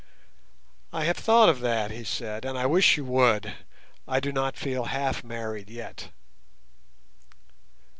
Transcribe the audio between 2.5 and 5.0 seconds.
I wish you would. I do not feel